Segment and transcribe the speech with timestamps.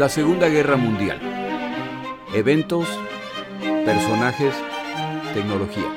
[0.00, 1.20] La Segunda Guerra Mundial.
[2.32, 2.88] Eventos,
[3.84, 4.54] personajes,
[5.34, 5.94] tecnología.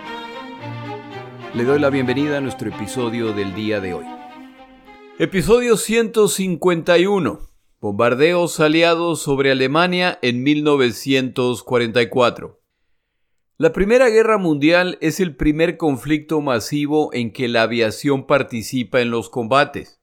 [1.54, 4.04] Le doy la bienvenida a nuestro episodio del día de hoy.
[5.20, 7.48] Episodio 151.
[7.80, 12.62] Bombardeos aliados sobre Alemania en 1944.
[13.58, 19.12] La Primera Guerra Mundial es el primer conflicto masivo en que la aviación participa en
[19.12, 20.02] los combates.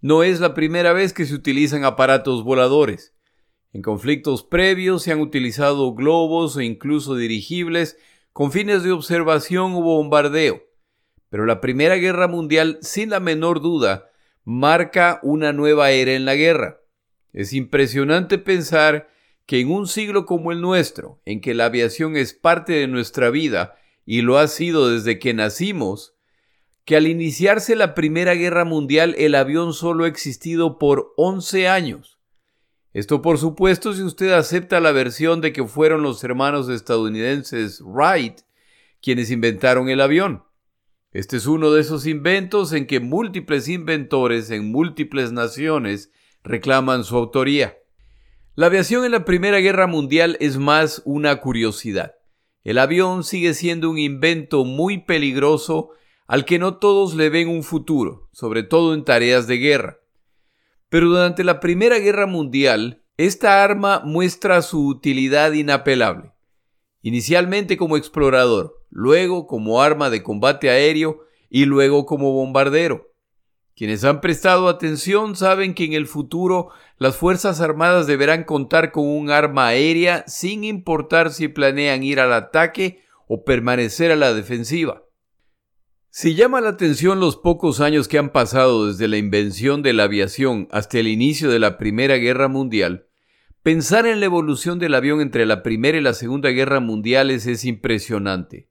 [0.00, 3.14] No es la primera vez que se utilizan aparatos voladores.
[3.72, 7.98] En conflictos previos se han utilizado globos e incluso dirigibles
[8.32, 10.62] con fines de observación o bombardeo.
[11.28, 14.10] Pero la Primera Guerra Mundial, sin la menor duda,
[14.44, 16.80] marca una nueva era en la guerra.
[17.32, 19.08] Es impresionante pensar
[19.44, 23.28] que en un siglo como el nuestro, en que la aviación es parte de nuestra
[23.30, 23.76] vida
[24.06, 26.14] y lo ha sido desde que nacimos,
[26.86, 32.17] que al iniciarse la Primera Guerra Mundial el avión solo ha existido por 11 años.
[32.98, 38.40] Esto por supuesto si usted acepta la versión de que fueron los hermanos estadounidenses Wright
[39.00, 40.42] quienes inventaron el avión.
[41.12, 46.10] Este es uno de esos inventos en que múltiples inventores en múltiples naciones
[46.42, 47.78] reclaman su autoría.
[48.56, 52.16] La aviación en la Primera Guerra Mundial es más una curiosidad.
[52.64, 55.90] El avión sigue siendo un invento muy peligroso
[56.26, 59.98] al que no todos le ven un futuro, sobre todo en tareas de guerra.
[60.88, 66.32] Pero durante la Primera Guerra Mundial, esta arma muestra su utilidad inapelable.
[67.02, 71.20] Inicialmente como explorador, luego como arma de combate aéreo
[71.50, 73.12] y luego como bombardero.
[73.76, 79.06] Quienes han prestado atención saben que en el futuro las Fuerzas Armadas deberán contar con
[79.06, 85.04] un arma aérea sin importar si planean ir al ataque o permanecer a la defensiva.
[86.10, 90.04] Si llama la atención los pocos años que han pasado desde la invención de la
[90.04, 93.06] aviación hasta el inicio de la Primera Guerra Mundial,
[93.62, 97.64] pensar en la evolución del avión entre la Primera y la Segunda Guerra Mundiales es
[97.64, 98.68] impresionante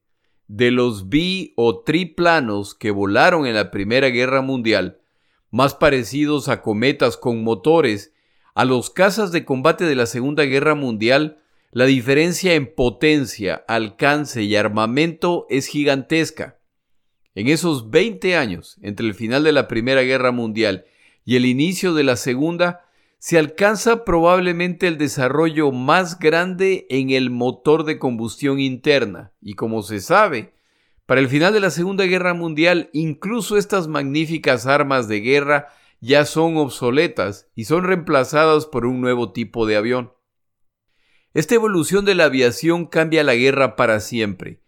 [0.47, 5.01] de los bi o triplanos que volaron en la Primera Guerra Mundial,
[5.51, 8.13] más parecidos a cometas con motores,
[8.56, 11.39] a los cazas de combate de la Segunda Guerra Mundial,
[11.72, 16.57] la diferencia en potencia, alcance y armamento es gigantesca.
[17.38, 20.86] En esos 20 años, entre el final de la Primera Guerra Mundial
[21.24, 22.90] y el inicio de la Segunda,
[23.20, 29.34] se alcanza probablemente el desarrollo más grande en el motor de combustión interna.
[29.40, 30.56] Y como se sabe,
[31.06, 35.68] para el final de la Segunda Guerra Mundial, incluso estas magníficas armas de guerra
[36.02, 40.12] ya son obsoletas y son reemplazadas por un nuevo tipo de avión.
[41.36, 44.64] Esta evolución de la aviación cambia la guerra para siempre.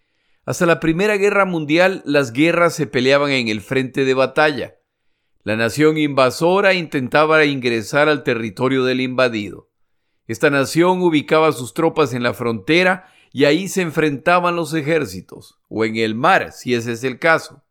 [0.49, 4.79] Hasta la Primera Guerra Mundial las guerras se peleaban en el frente de batalla.
[5.43, 9.69] La nación invasora intentaba ingresar al territorio del invadido.
[10.25, 15.85] Esta nación ubicaba sus tropas en la frontera y ahí se enfrentaban los ejércitos, o
[15.85, 17.63] en el mar, si ese es el caso.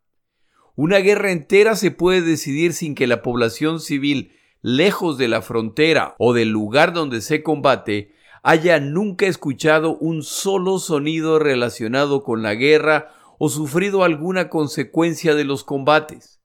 [0.75, 4.31] Una guerra entera se puede decidir sin que la población civil,
[4.61, 8.13] lejos de la frontera o del lugar donde se combate,
[8.43, 15.45] haya nunca escuchado un solo sonido relacionado con la guerra o sufrido alguna consecuencia de
[15.45, 16.41] los combates.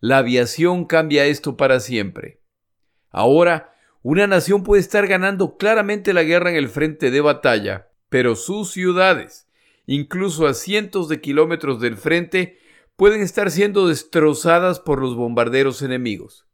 [0.00, 2.40] La aviación cambia esto para siempre.
[3.10, 8.34] Ahora, una nación puede estar ganando claramente la guerra en el frente de batalla, pero
[8.34, 9.46] sus ciudades,
[9.86, 12.58] incluso a cientos de kilómetros del frente,
[12.96, 16.46] pueden estar siendo destrozadas por los bombarderos enemigos.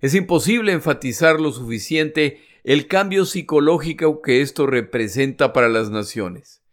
[0.00, 6.64] Es imposible enfatizar lo suficiente el cambio psicológico que esto representa para las naciones.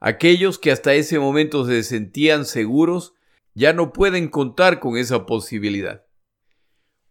[0.00, 3.14] Aquellos que hasta ese momento se sentían seguros
[3.54, 6.04] ya no pueden contar con esa posibilidad.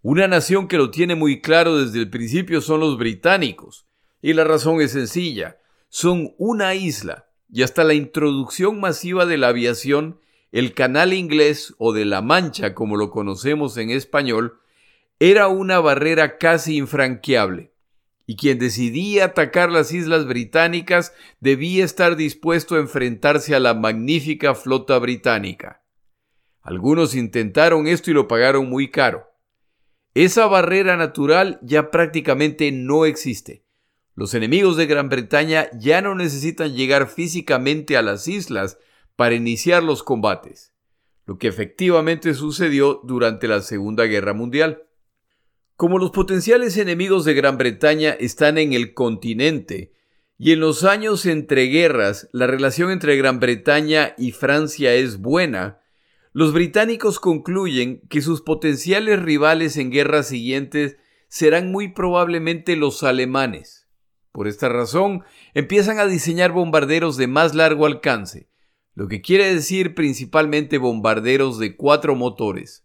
[0.02, 3.88] Una nación que lo tiene muy claro desde el principio son los británicos,
[4.22, 5.58] y la razón es sencilla,
[5.88, 10.20] son una isla, y hasta la introducción masiva de la aviación,
[10.52, 14.60] el canal inglés o de la Mancha, como lo conocemos en español,
[15.20, 17.72] era una barrera casi infranqueable,
[18.28, 24.56] y quien decidía atacar las islas británicas debía estar dispuesto a enfrentarse a la magnífica
[24.56, 25.84] flota británica.
[26.62, 29.28] Algunos intentaron esto y lo pagaron muy caro.
[30.16, 33.66] Esa barrera natural ya prácticamente no existe.
[34.16, 38.80] Los enemigos de Gran Bretaña ya no necesitan llegar físicamente a las islas
[39.18, 40.74] para iniciar los combates,
[41.26, 44.84] lo que efectivamente sucedió durante la Segunda Guerra Mundial.
[45.78, 49.92] Como los potenciales enemigos de Gran Bretaña están en el continente,
[50.38, 55.82] y en los años entre guerras la relación entre Gran Bretaña y Francia es buena,
[56.32, 60.96] los británicos concluyen que sus potenciales rivales en guerras siguientes
[61.28, 63.90] serán muy probablemente los alemanes.
[64.32, 65.24] Por esta razón,
[65.54, 68.48] empiezan a diseñar bombarderos de más largo alcance,
[68.94, 72.85] lo que quiere decir principalmente bombarderos de cuatro motores.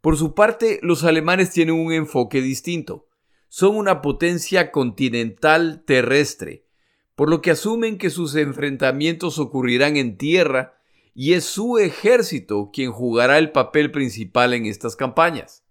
[0.00, 3.08] Por su parte, los alemanes tienen un enfoque distinto.
[3.48, 6.66] Son una potencia continental terrestre,
[7.14, 10.78] por lo que asumen que sus enfrentamientos ocurrirán en tierra
[11.14, 15.64] y es su ejército quien jugará el papel principal en estas campañas.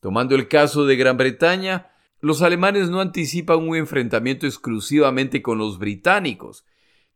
[0.00, 5.78] Tomando el caso de Gran Bretaña, los alemanes no anticipan un enfrentamiento exclusivamente con los
[5.78, 6.66] británicos,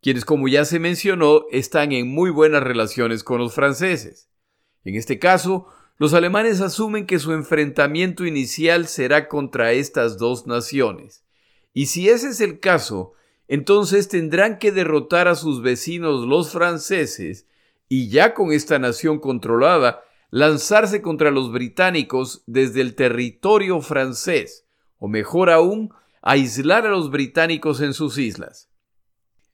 [0.00, 4.30] quienes como ya se mencionó están en muy buenas relaciones con los franceses.
[4.84, 5.66] En este caso,
[6.00, 11.26] los alemanes asumen que su enfrentamiento inicial será contra estas dos naciones.
[11.74, 13.12] Y si ese es el caso,
[13.48, 17.46] entonces tendrán que derrotar a sus vecinos los franceses
[17.86, 24.64] y ya con esta nación controlada, lanzarse contra los británicos desde el territorio francés,
[24.96, 25.92] o mejor aún,
[26.22, 28.70] aislar a los británicos en sus islas.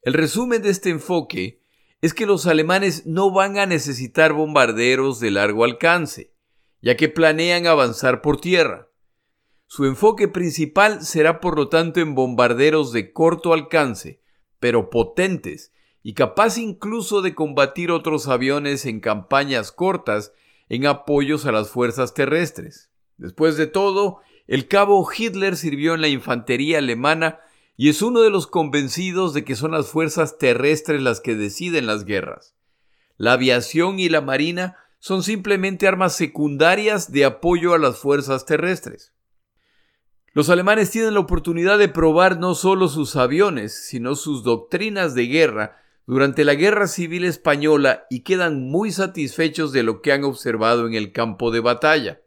[0.00, 1.60] El resumen de este enfoque
[2.02, 6.35] es que los alemanes no van a necesitar bombarderos de largo alcance,
[6.86, 8.88] ya que planean avanzar por tierra.
[9.66, 14.20] Su enfoque principal será por lo tanto en bombarderos de corto alcance,
[14.60, 15.72] pero potentes
[16.04, 20.32] y capaz incluso de combatir otros aviones en campañas cortas
[20.68, 22.92] en apoyos a las fuerzas terrestres.
[23.16, 27.40] Después de todo, el cabo Hitler sirvió en la infantería alemana
[27.76, 31.88] y es uno de los convencidos de que son las fuerzas terrestres las que deciden
[31.88, 32.54] las guerras.
[33.16, 34.76] La aviación y la marina
[35.06, 39.12] son simplemente armas secundarias de apoyo a las fuerzas terrestres.
[40.32, 45.29] Los alemanes tienen la oportunidad de probar no solo sus aviones, sino sus doctrinas de
[45.29, 50.88] guerra durante la Guerra Civil Española y quedan muy satisfechos de lo que han observado
[50.88, 52.20] en el campo de batalla,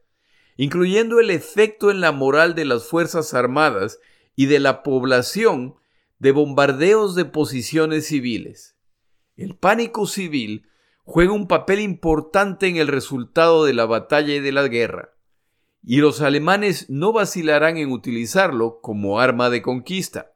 [0.56, 4.00] incluyendo el efecto en la moral de las Fuerzas Armadas
[4.38, 5.76] y de la población
[6.20, 8.78] de bombardeos de posiciones civiles.
[9.36, 10.66] El pánico civil
[11.11, 15.15] juega un papel importante en el resultado de la batalla y de la guerra,
[15.83, 20.33] y los alemanes no vacilarán en utilizarlo como arma de conquista.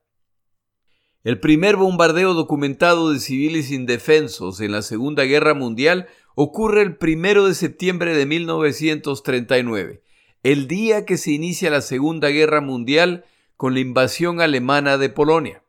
[1.23, 7.47] El primer bombardeo documentado de civiles indefensos en la Segunda Guerra Mundial ocurre el primero
[7.47, 10.01] de septiembre de 1939,
[10.41, 13.25] el día que se inicia la Segunda Guerra Mundial
[13.57, 15.63] con la invasión alemana de Polonia.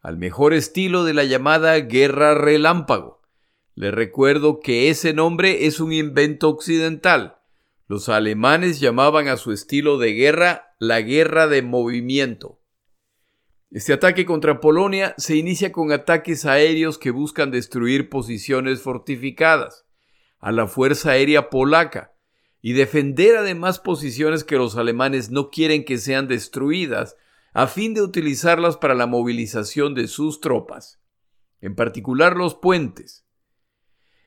[0.00, 3.23] Al mejor estilo de la llamada Guerra Relámpago.
[3.74, 7.38] Le recuerdo que ese nombre es un invento occidental.
[7.86, 12.60] Los alemanes llamaban a su estilo de guerra la guerra de movimiento.
[13.70, 19.84] Este ataque contra Polonia se inicia con ataques aéreos que buscan destruir posiciones fortificadas
[20.38, 22.12] a la Fuerza Aérea Polaca
[22.62, 27.16] y defender además posiciones que los alemanes no quieren que sean destruidas
[27.52, 31.00] a fin de utilizarlas para la movilización de sus tropas,
[31.60, 33.23] en particular los puentes.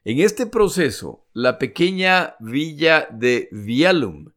[0.09, 4.31] En este proceso, la pequeña villa de Vialum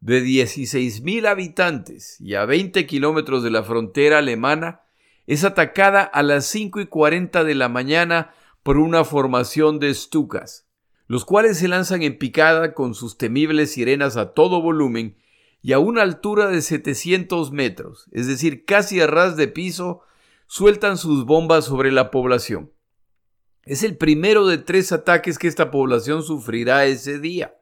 [0.00, 4.80] de 16.000 habitantes y a 20 kilómetros de la frontera alemana,
[5.26, 8.32] es atacada a las 5 y 40 de la mañana
[8.62, 10.66] por una formación de Stukas,
[11.06, 15.18] los cuales se lanzan en picada con sus temibles sirenas a todo volumen
[15.60, 20.00] y a una altura de 700 metros, es decir, casi a ras de piso,
[20.46, 22.70] sueltan sus bombas sobre la población.
[23.70, 27.54] Es el primero de tres ataques que esta población sufrirá ese día.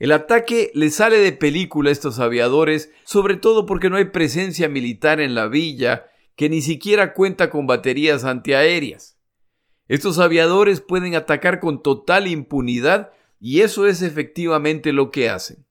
[0.00, 4.68] El ataque le sale de película a estos aviadores, sobre todo porque no hay presencia
[4.68, 9.16] militar en la villa, que ni siquiera cuenta con baterías antiaéreas.
[9.86, 15.68] Estos aviadores pueden atacar con total impunidad y eso es efectivamente lo que hacen.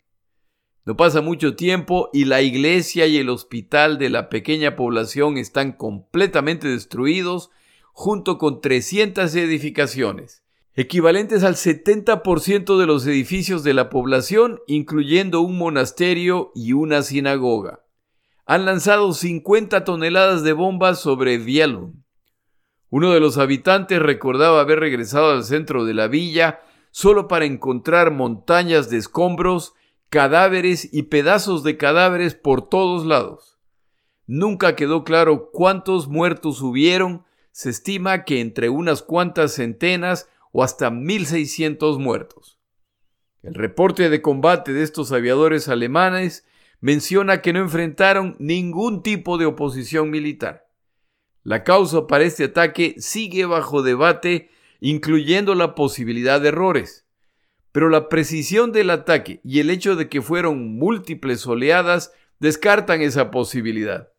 [0.86, 5.74] No pasa mucho tiempo y la iglesia y el hospital de la pequeña población están
[5.74, 7.52] completamente destruidos
[7.98, 15.58] junto con 300 edificaciones equivalentes al 70% de los edificios de la población, incluyendo un
[15.58, 17.86] monasterio y una sinagoga.
[18.46, 22.04] Han lanzado 50 toneladas de bombas sobre Vielum.
[22.90, 26.60] Uno de los habitantes recordaba haber regresado al centro de la villa
[26.92, 29.74] solo para encontrar montañas de escombros,
[30.10, 33.58] cadáveres y pedazos de cadáveres por todos lados.
[34.28, 37.24] Nunca quedó claro cuántos muertos hubieron,
[37.56, 42.60] se estima que entre unas cuantas centenas o hasta 1.600 muertos.
[43.44, 46.46] El reporte de combate de estos aviadores alemanes
[46.82, 50.68] menciona que no enfrentaron ningún tipo de oposición militar.
[51.44, 54.50] La causa para este ataque sigue bajo debate,
[54.82, 57.08] incluyendo la posibilidad de errores.
[57.72, 63.32] pero la precisión del ataque y el hecho de que fueron múltiples oleadas descartan esa
[63.32, 64.15] posibilidad.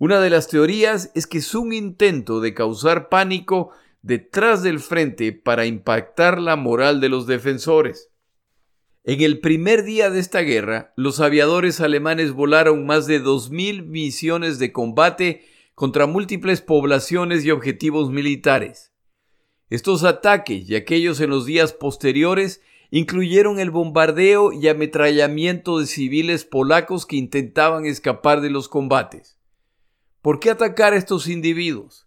[0.00, 5.32] Una de las teorías es que es un intento de causar pánico detrás del frente
[5.32, 8.08] para impactar la moral de los defensores.
[9.02, 14.60] En el primer día de esta guerra, los aviadores alemanes volaron más de 2.000 misiones
[14.60, 18.92] de combate contra múltiples poblaciones y objetivos militares.
[19.68, 26.44] Estos ataques y aquellos en los días posteriores incluyeron el bombardeo y ametrallamiento de civiles
[26.44, 29.37] polacos que intentaban escapar de los combates.
[30.28, 32.06] ¿Por qué atacar a estos individuos?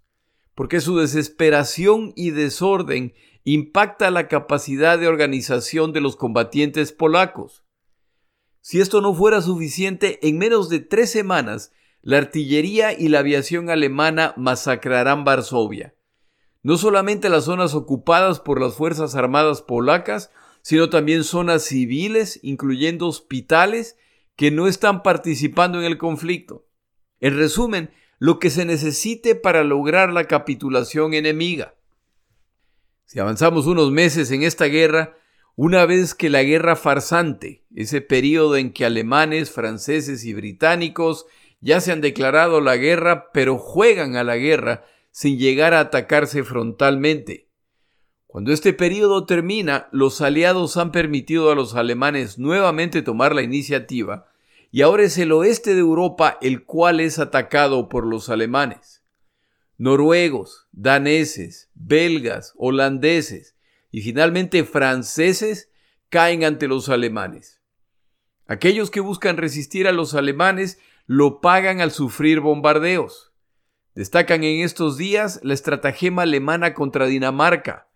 [0.53, 7.63] Porque su desesperación y desorden impacta la capacidad de organización de los combatientes polacos.
[8.59, 11.71] Si esto no fuera suficiente, en menos de tres semanas,
[12.03, 15.95] la artillería y la aviación alemana masacrarán Varsovia.
[16.61, 20.29] No solamente las zonas ocupadas por las Fuerzas Armadas polacas,
[20.61, 23.97] sino también zonas civiles, incluyendo hospitales,
[24.35, 26.67] que no están participando en el conflicto.
[27.19, 27.89] En resumen,
[28.21, 31.73] lo que se necesite para lograr la capitulación enemiga.
[33.05, 35.17] Si avanzamos unos meses en esta guerra,
[35.55, 41.25] una vez que la guerra farsante, ese periodo en que alemanes, franceses y británicos
[41.61, 46.43] ya se han declarado la guerra, pero juegan a la guerra sin llegar a atacarse
[46.43, 47.47] frontalmente.
[48.27, 54.30] Cuando este periodo termina, los aliados han permitido a los alemanes nuevamente tomar la iniciativa
[54.71, 59.03] y ahora es el oeste de Europa el cual es atacado por los alemanes.
[59.77, 63.55] Noruegos, daneses, belgas, holandeses
[63.91, 65.69] y finalmente franceses
[66.09, 67.61] caen ante los alemanes.
[68.47, 73.33] Aquellos que buscan resistir a los alemanes lo pagan al sufrir bombardeos.
[73.95, 77.89] Destacan en estos días la estratagema alemana contra Dinamarca,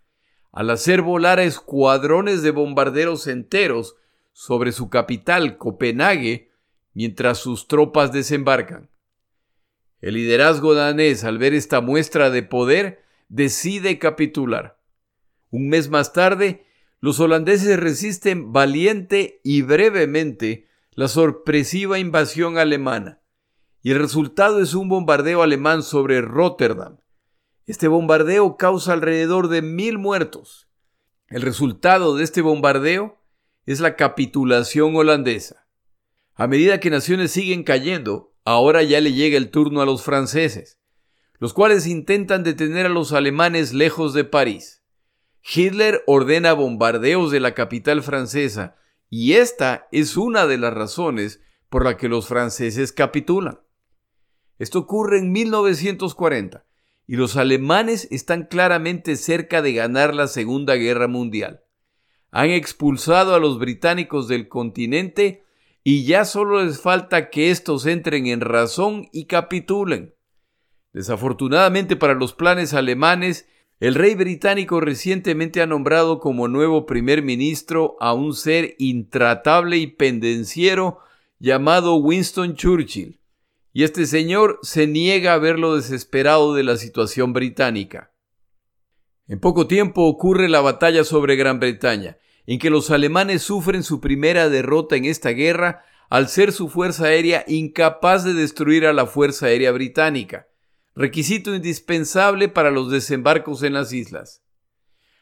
[0.51, 3.96] al hacer volar a escuadrones de bombarderos enteros
[4.34, 6.51] sobre su capital, Copenhague,
[6.96, 8.90] mientras sus tropas desembarcan.
[10.02, 14.80] El liderazgo danés, al ver esta muestra de poder, decide capitular.
[15.52, 16.66] Un mes más tarde,
[17.00, 23.22] los holandeses resisten valiente y brevemente la sorpresiva invasión alemana,
[23.82, 26.98] y el resultado es un bombardeo alemán sobre Rotterdam.
[27.68, 30.70] Este bombardeo causa alrededor de mil muertos.
[31.28, 33.20] El resultado de este bombardeo
[33.66, 35.64] es la capitulación holandesa.
[36.36, 40.80] A medida que naciones siguen cayendo, ahora ya le llega el turno a los franceses,
[41.39, 44.84] los cuales intentan detener a los alemanes lejos de París.
[45.42, 48.75] Hitler ordena bombardeos de la capital francesa
[49.10, 51.39] y esta es una de las razones
[51.70, 53.62] por la que los franceses capitulan.
[54.60, 56.65] Esto ocurre en 1940
[57.08, 61.62] y los alemanes están claramente cerca de ganar la Segunda Guerra Mundial.
[62.32, 65.45] Han expulsado a los británicos del continente
[65.88, 70.15] y ya solo les falta que estos entren en razón y capitulen.
[70.94, 73.48] Desafortunadamente para los planes alemanes,
[73.80, 79.86] el rey británico recientemente ha nombrado como nuevo primer ministro a un ser intratable y
[79.86, 80.98] pendenciero
[81.38, 83.20] llamado Winston Churchill,
[83.72, 88.12] y este señor se niega a ver lo desesperado de la situación británica.
[89.27, 94.00] En poco tiempo ocurre la batalla sobre Gran Bretaña, en que los alemanes sufren su
[94.00, 99.08] primera derrota en esta guerra al ser su fuerza aérea incapaz de destruir a la
[99.08, 100.48] Fuerza Aérea Británica,
[100.96, 104.44] requisito indispensable para los desembarcos en las islas.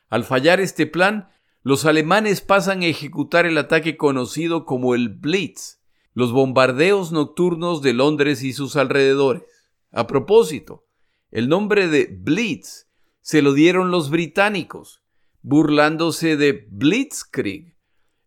[0.10, 1.30] Al fallar este plan,
[1.64, 5.80] los alemanes pasan a ejecutar el ataque conocido como el Blitz,
[6.14, 9.44] los bombardeos nocturnos de Londres y sus alrededores.
[9.92, 10.86] A propósito,
[11.32, 12.88] el nombre de Blitz
[13.22, 15.03] se lo dieron los británicos,
[15.44, 17.76] burlándose de Blitzkrieg,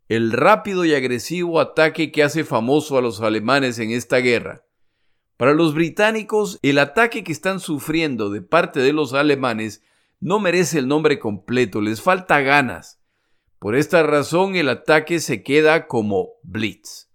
[0.08, 4.64] el rápido y agresivo ataque que hace famoso a los alemanes en esta guerra.
[5.36, 9.82] Para los británicos, el ataque que están sufriendo de parte de los alemanes
[10.20, 13.00] no merece el nombre completo, les falta ganas.
[13.58, 17.08] Por esta razón el ataque se queda como Blitz.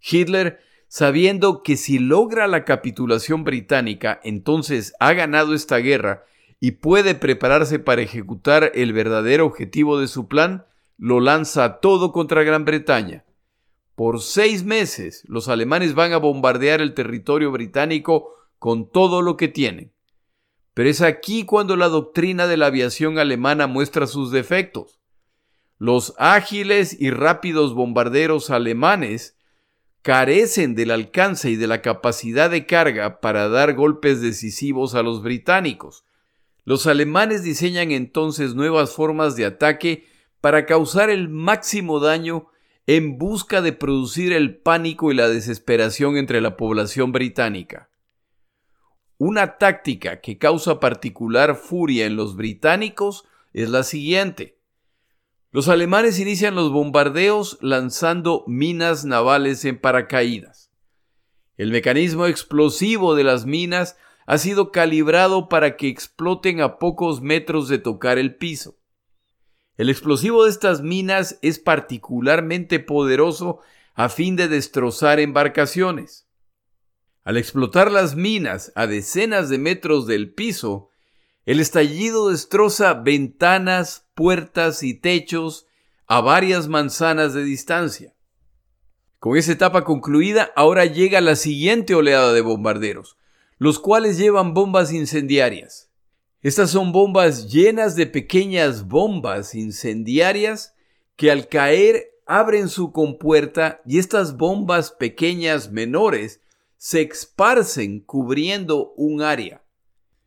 [0.00, 6.24] Hitler, sabiendo que si logra la capitulación británica, entonces ha ganado esta guerra
[6.60, 12.42] y puede prepararse para ejecutar el verdadero objetivo de su plan, lo lanza todo contra
[12.42, 13.24] Gran Bretaña.
[13.94, 19.48] Por seis meses los alemanes van a bombardear el territorio británico con todo lo que
[19.48, 19.92] tienen.
[20.74, 25.00] Pero es aquí cuando la doctrina de la aviación alemana muestra sus defectos.
[25.78, 29.36] Los ágiles y rápidos bombarderos alemanes
[30.02, 35.22] carecen del alcance y de la capacidad de carga para dar golpes decisivos a los
[35.22, 36.04] británicos,
[36.68, 40.04] los alemanes diseñan entonces nuevas formas de ataque
[40.42, 42.48] para causar el máximo daño
[42.86, 47.88] en busca de producir el pánico y la desesperación entre la población británica.
[49.16, 54.60] Una táctica que causa particular furia en los británicos es la siguiente.
[55.50, 60.70] Los alemanes inician los bombardeos lanzando minas navales en paracaídas.
[61.56, 63.96] El mecanismo explosivo de las minas
[64.28, 68.76] ha sido calibrado para que exploten a pocos metros de tocar el piso.
[69.78, 73.60] El explosivo de estas minas es particularmente poderoso
[73.94, 76.28] a fin de destrozar embarcaciones.
[77.24, 80.90] Al explotar las minas a decenas de metros del piso,
[81.46, 85.64] el estallido destroza ventanas, puertas y techos
[86.06, 88.14] a varias manzanas de distancia.
[89.20, 93.17] Con esa etapa concluida, ahora llega la siguiente oleada de bombarderos,
[93.58, 95.90] los cuales llevan bombas incendiarias.
[96.40, 100.74] Estas son bombas llenas de pequeñas bombas incendiarias
[101.16, 106.40] que al caer abren su compuerta y estas bombas pequeñas menores
[106.76, 109.64] se esparcen cubriendo un área.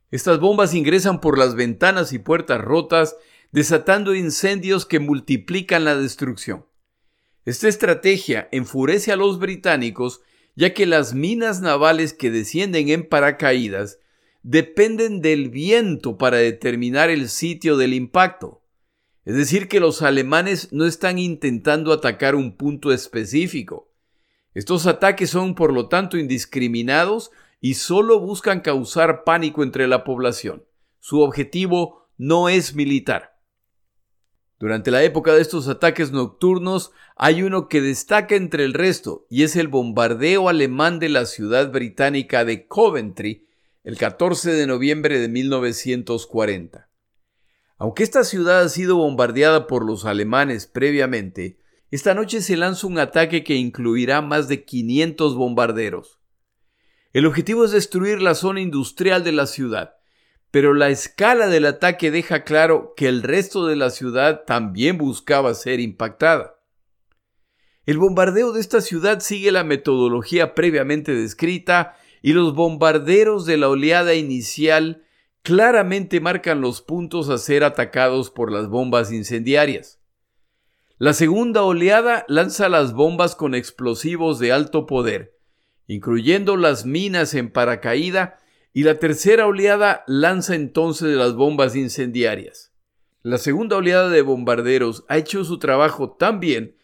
[0.09, 3.15] Estas bombas ingresan por las ventanas y puertas rotas,
[3.51, 6.65] desatando incendios que multiplican la destrucción.
[7.45, 10.21] Esta estrategia enfurece a los británicos
[10.55, 13.99] ya que las minas navales que descienden en paracaídas
[14.43, 18.61] dependen del viento para determinar el sitio del impacto.
[19.23, 23.91] Es decir, que los alemanes no están intentando atacar un punto específico,
[24.53, 27.31] estos ataques son por lo tanto indiscriminados
[27.61, 30.65] y solo buscan causar pánico entre la población.
[30.99, 33.30] Su objetivo no es militar.
[34.61, 39.41] Durante la época de estos ataques nocturnos hay uno que destaca entre el resto y
[39.41, 43.47] es el bombardeo alemán de la ciudad británica de Coventry
[43.83, 46.91] el 14 de noviembre de 1940.
[47.79, 51.57] Aunque esta ciudad ha sido bombardeada por los alemanes previamente,
[51.89, 56.19] esta noche se lanza un ataque que incluirá más de 500 bombarderos.
[57.13, 59.95] El objetivo es destruir la zona industrial de la ciudad,
[60.51, 65.53] pero la escala del ataque deja claro que el resto de la ciudad también buscaba
[65.53, 66.57] ser impactada.
[67.85, 73.69] El bombardeo de esta ciudad sigue la metodología previamente descrita y los bombarderos de la
[73.69, 75.03] oleada inicial
[75.41, 79.99] claramente marcan los puntos a ser atacados por las bombas incendiarias.
[80.97, 85.39] La segunda oleada lanza las bombas con explosivos de alto poder,
[85.87, 88.37] incluyendo las minas en paracaída,
[88.73, 92.71] y la tercera oleada lanza entonces las bombas incendiarias.
[93.21, 96.77] La segunda oleada de bombarderos ha hecho su trabajo tan bien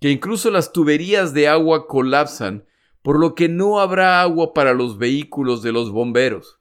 [0.00, 2.66] que incluso las tuberías de agua colapsan,
[3.02, 6.58] por lo que no habrá agua para los vehículos de los bomberos.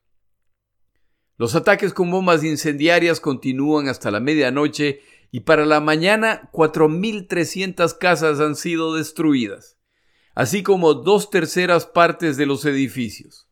[1.38, 8.40] Los ataques con bombas incendiarias continúan hasta la medianoche y para la mañana 4.300 casas
[8.40, 9.78] han sido destruidas,
[10.36, 13.49] así como dos terceras partes de los edificios.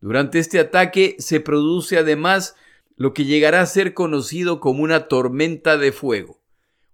[0.00, 2.54] Durante este ataque se produce además
[2.96, 6.40] lo que llegará a ser conocido como una tormenta de fuego,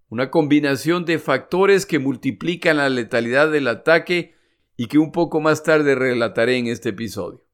[0.09, 4.35] una combinación de factores que multiplican la letalidad del ataque
[4.77, 7.45] y que un poco más tarde relataré en este episodio.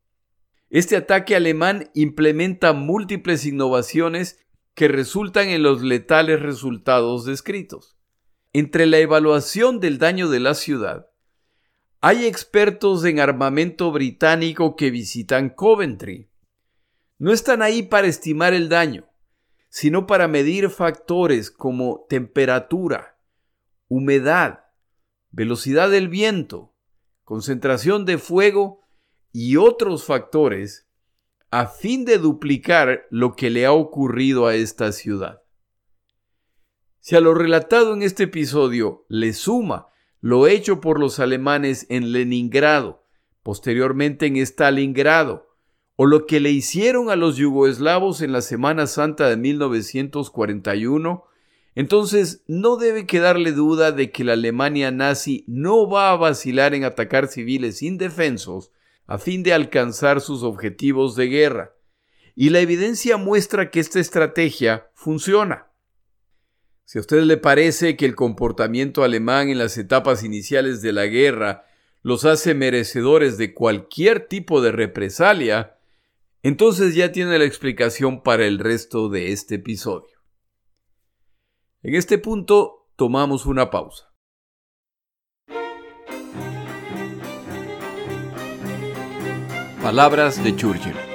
[0.71, 7.97] Este ataque alemán implementa múltiples innovaciones que resultan en los letales resultados descritos.
[8.53, 11.08] Entre la evaluación del daño de la ciudad,
[12.01, 16.31] hay expertos en armamento británico que visitan Coventry.
[17.19, 19.09] No están ahí para estimar el daño,
[19.69, 23.19] sino para medir factores como temperatura,
[23.89, 24.67] humedad,
[25.31, 26.73] velocidad del viento,
[27.25, 28.81] concentración de fuego
[29.33, 30.87] y otros factores
[31.51, 35.43] a fin de duplicar lo que le ha ocurrido a esta ciudad.
[37.01, 39.89] Si a lo relatado en este episodio le suma
[40.21, 43.05] lo hecho por los alemanes en Leningrado,
[43.43, 45.49] posteriormente en Stalingrado,
[45.97, 51.25] o lo que le hicieron a los yugoslavos en la Semana Santa de 1941,
[51.75, 56.85] entonces no debe quedarle duda de que la Alemania nazi no va a vacilar en
[56.85, 58.73] atacar civiles indefensos
[59.07, 61.75] a fin de alcanzar sus objetivos de guerra.
[62.35, 65.68] Y la evidencia muestra que esta estrategia funciona.
[66.89, 71.05] Si a usted le parece que el comportamiento alemán en las etapas iniciales de la
[71.05, 71.67] guerra
[72.01, 75.77] los hace merecedores de cualquier tipo de represalia,
[76.43, 80.17] entonces ya tiene la explicación para el resto de este episodio.
[81.83, 84.15] En este punto tomamos una pausa.
[89.83, 91.08] Palabras de Churchill.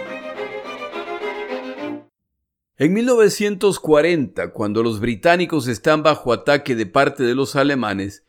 [2.83, 8.25] En 1940, cuando los británicos están bajo ataque de parte de los alemanes,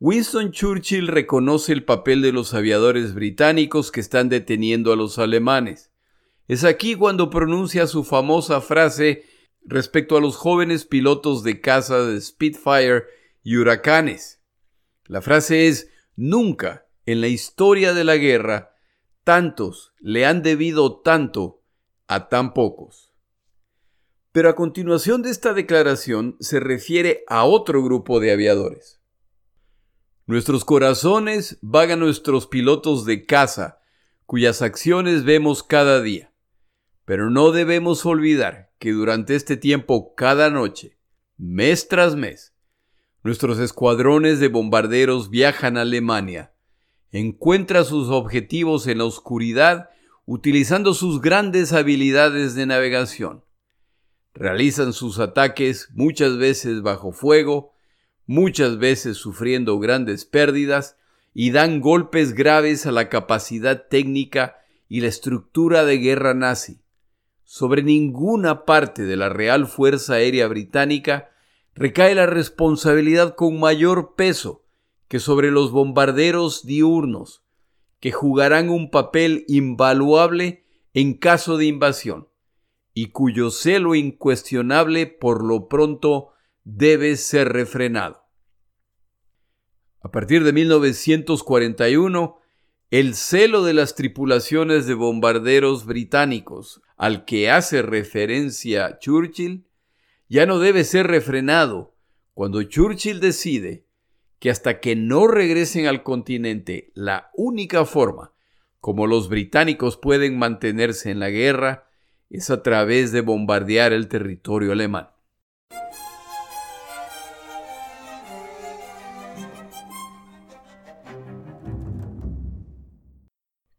[0.00, 5.92] Winston Churchill reconoce el papel de los aviadores británicos que están deteniendo a los alemanes.
[6.46, 9.26] Es aquí cuando pronuncia su famosa frase
[9.62, 13.04] respecto a los jóvenes pilotos de caza de Spitfire
[13.42, 14.40] y huracanes.
[15.04, 18.74] La frase es Nunca en la historia de la guerra
[19.22, 21.62] tantos le han debido tanto
[22.06, 23.07] a tan pocos.
[24.38, 29.00] Pero a continuación de esta declaración se refiere a otro grupo de aviadores.
[30.26, 33.80] Nuestros corazones vagan nuestros pilotos de caza,
[34.26, 36.32] cuyas acciones vemos cada día.
[37.04, 41.00] Pero no debemos olvidar que durante este tiempo cada noche,
[41.36, 42.54] mes tras mes,
[43.24, 46.52] nuestros escuadrones de bombarderos viajan a Alemania,
[47.10, 49.88] encuentran sus objetivos en la oscuridad
[50.26, 53.42] utilizando sus grandes habilidades de navegación.
[54.38, 57.72] Realizan sus ataques muchas veces bajo fuego,
[58.24, 60.96] muchas veces sufriendo grandes pérdidas
[61.34, 66.80] y dan golpes graves a la capacidad técnica y la estructura de guerra nazi,
[67.42, 71.30] sobre ninguna parte de la Real Fuerza Aérea Británica
[71.74, 74.64] recae la responsabilidad con mayor peso
[75.08, 77.42] que sobre los bombarderos diurnos,
[77.98, 82.27] que jugarán un papel invaluable en caso de invasión,
[83.00, 86.30] y cuyo celo incuestionable por lo pronto
[86.64, 88.24] debe ser refrenado.
[90.00, 92.40] A partir de 1941,
[92.90, 99.68] el celo de las tripulaciones de bombarderos británicos al que hace referencia Churchill
[100.28, 101.94] ya no debe ser refrenado
[102.34, 103.86] cuando Churchill decide
[104.40, 108.32] que hasta que no regresen al continente la única forma
[108.80, 111.87] como los británicos pueden mantenerse en la guerra
[112.30, 115.08] es a través de bombardear el territorio alemán.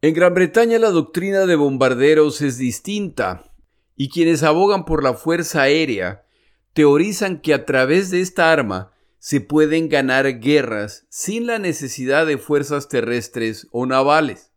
[0.02, 3.44] En Gran Bretaña la doctrina de bombarderos es distinta
[3.98, 6.24] y quienes abogan por la fuerza aérea
[6.72, 12.38] teorizan que a través de esta arma se pueden ganar guerras sin la necesidad de
[12.38, 14.49] fuerzas terrestres o navales.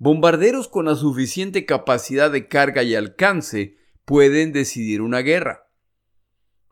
[0.00, 5.68] Bombarderos con la suficiente capacidad de carga y alcance pueden decidir una guerra.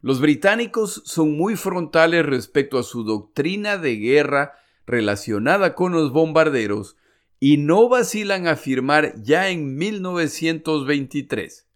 [0.01, 4.53] Los británicos son muy frontales respecto a su doctrina de guerra
[4.87, 6.97] relacionada con los bombarderos
[7.41, 11.67] y no vacilan a afirmar ya en 1923.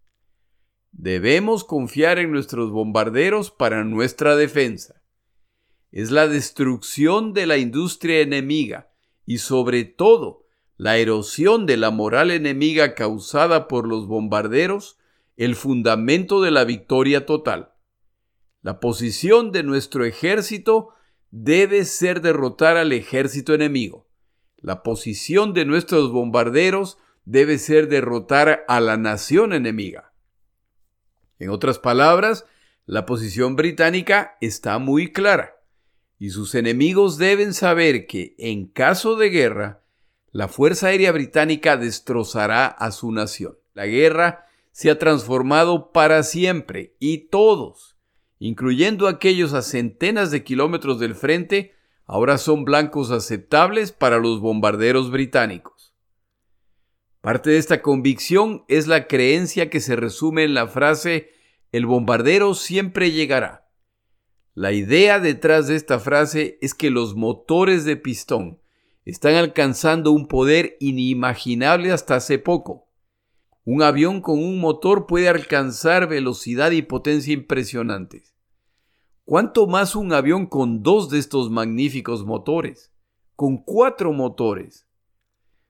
[0.93, 5.03] Debemos confiar en nuestros bombarderos para nuestra defensa.
[5.91, 8.93] Es la destrucción de la industria enemiga
[9.27, 10.40] y sobre todo
[10.81, 14.97] la erosión de la moral enemiga causada por los bombarderos
[15.37, 17.75] el fundamento de la victoria total.
[18.63, 20.95] La posición de nuestro ejército
[21.31, 24.09] debe ser derrotar al ejército enemigo.
[24.57, 30.15] La posición de nuestros bombarderos debe ser derrotar a la nación enemiga.
[31.39, 32.47] En otras palabras,
[32.87, 35.57] la posición británica está muy clara
[36.19, 39.80] y sus enemigos deben saber que en caso de guerra,
[40.33, 43.59] la Fuerza Aérea Británica destrozará a su nación.
[43.75, 47.97] La guerra se ha transformado para siempre y todos,
[48.39, 51.75] incluyendo aquellos a centenas de kilómetros del frente,
[52.07, 55.95] ahora son blancos aceptables para los bombarderos británicos.
[57.21, 61.31] Parte de esta convicción es la creencia que se resume en la frase
[61.73, 63.69] el bombardero siempre llegará.
[64.55, 68.60] La idea detrás de esta frase es que los motores de pistón
[69.11, 72.87] están alcanzando un poder inimaginable hasta hace poco.
[73.65, 78.35] Un avión con un motor puede alcanzar velocidad y potencia impresionantes.
[79.25, 82.93] ¿Cuánto más un avión con dos de estos magníficos motores?
[83.35, 84.87] Con cuatro motores.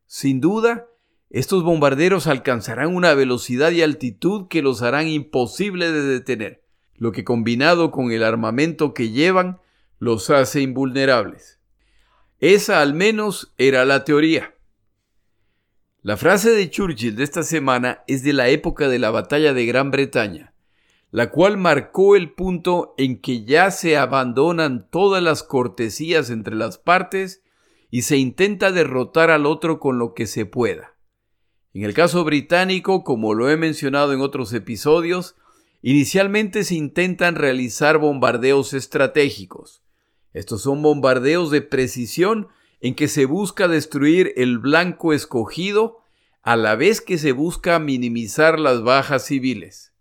[0.07, 0.89] Sin duda,
[1.31, 6.63] estos bombarderos alcanzarán una velocidad y altitud que los harán imposible de detener,
[6.95, 9.61] lo que combinado con el armamento que llevan
[9.99, 11.60] los hace invulnerables.
[12.41, 14.55] Esa al menos era la teoría.
[16.01, 19.67] La frase de Churchill de esta semana es de la época de la batalla de
[19.67, 20.55] Gran Bretaña,
[21.11, 26.79] la cual marcó el punto en que ya se abandonan todas las cortesías entre las
[26.79, 27.43] partes
[27.91, 30.97] y se intenta derrotar al otro con lo que se pueda.
[31.75, 35.37] En el caso británico, como lo he mencionado en otros episodios,
[35.83, 39.83] inicialmente se intentan realizar bombardeos estratégicos.
[40.33, 42.49] Estos son bombardeos de precisión
[42.81, 45.99] en que se busca destruir el blanco escogido
[46.43, 49.93] a la vez que se busca minimizar las bajas civiles.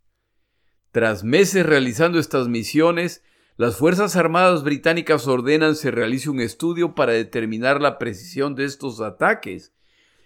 [0.91, 3.23] Tras meses realizando estas misiones,
[3.57, 9.01] las Fuerzas Armadas británicas ordenan se realice un estudio para determinar la precisión de estos
[9.01, 9.73] ataques,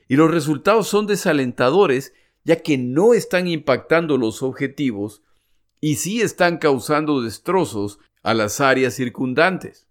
[0.07, 2.13] y los resultados son desalentadores
[2.43, 5.23] ya que no están impactando los objetivos
[5.79, 9.87] y sí están causando destrozos a las áreas circundantes.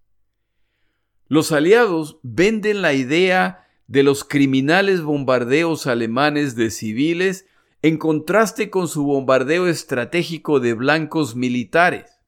[1.32, 7.46] Los aliados venden la idea de los criminales bombardeos alemanes de civiles
[7.80, 12.18] en contraste con su bombardeo estratégico de blancos militares.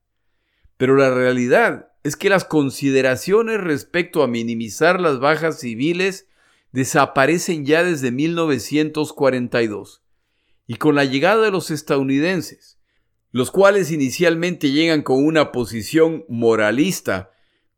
[0.78, 6.26] Pero la realidad es que las consideraciones respecto a minimizar las bajas civiles
[6.72, 10.02] desaparecen ya desde 1942.
[10.66, 12.78] Y con la llegada de los estadounidenses,
[13.32, 17.33] los cuales inicialmente llegan con una posición moralista,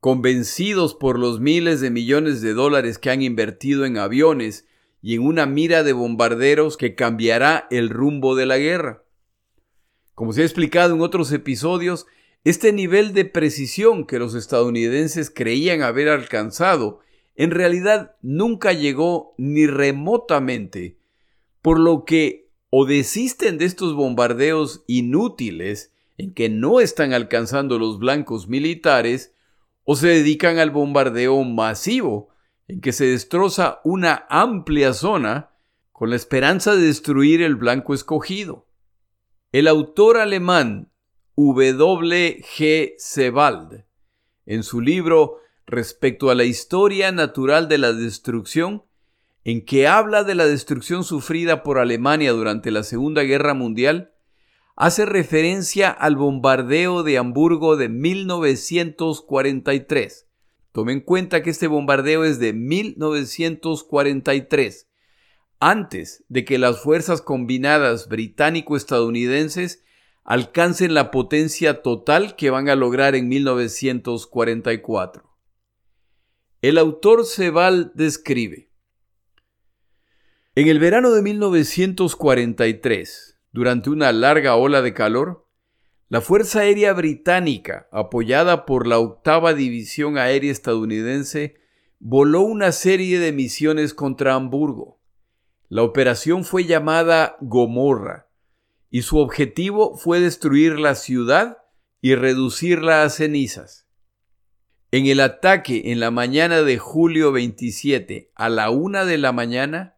[0.06, 4.64] convencidos por los miles de millones de dólares que han invertido en aviones
[5.02, 9.02] y en una mira de bombarderos que cambiará el rumbo de la guerra.
[10.14, 12.06] Como se ha explicado en otros episodios,
[12.44, 17.00] este nivel de precisión que los estadounidenses creían haber alcanzado
[17.34, 20.98] en realidad nunca llegó ni remotamente,
[21.62, 27.98] por lo que o desisten de estos bombardeos inútiles en que no están alcanzando los
[27.98, 29.32] blancos militares,
[29.86, 32.28] o se dedican al bombardeo masivo,
[32.68, 35.52] en que se destroza una amplia zona
[35.92, 38.66] con la esperanza de destruir el blanco escogido.
[39.52, 40.90] El autor alemán
[41.36, 42.42] W.
[42.42, 42.94] G.
[42.98, 43.84] Sebald,
[44.44, 48.84] en su libro Respecto a la historia natural de la destrucción,
[49.42, 54.12] en que habla de la destrucción sufrida por Alemania durante la Segunda Guerra Mundial,
[54.76, 60.28] hace referencia al bombardeo de Hamburgo de 1943.
[60.72, 64.90] Tomen en cuenta que este bombardeo es de 1943,
[65.58, 69.82] antes de que las fuerzas combinadas británico-estadounidenses
[70.22, 75.34] alcancen la potencia total que van a lograr en 1944.
[76.60, 78.70] El autor Sebal describe.
[80.54, 85.48] En el verano de 1943, durante una larga ola de calor,
[86.10, 91.54] la Fuerza Aérea Británica, apoyada por la octava División Aérea Estadounidense,
[91.98, 95.00] voló una serie de misiones contra Hamburgo.
[95.70, 98.28] La operación fue llamada Gomorra
[98.90, 101.56] y su objetivo fue destruir la ciudad
[102.02, 103.88] y reducirla a cenizas.
[104.90, 109.95] En el ataque en la mañana de julio 27 a la una de la mañana,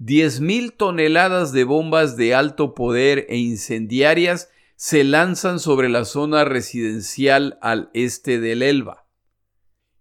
[0.00, 7.58] 10.000 toneladas de bombas de alto poder e incendiarias se lanzan sobre la zona residencial
[7.60, 9.06] al este del Elba.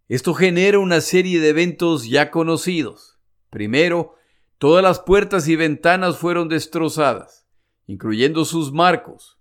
[0.08, 3.20] Esto genera una serie de eventos ya conocidos.
[3.50, 4.16] Primero,
[4.58, 7.40] todas las puertas y ventanas fueron destrozadas
[7.90, 9.40] incluyendo sus marcos.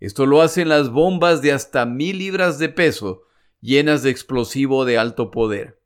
[0.00, 3.22] Esto lo hacen las bombas de hasta mil libras de peso
[3.60, 5.80] llenas de explosivo de alto poder.